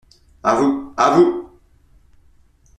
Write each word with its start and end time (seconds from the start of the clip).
A 0.41 0.55
vous, 0.55 0.95
à 0.97 1.11
vous!… 1.11 1.47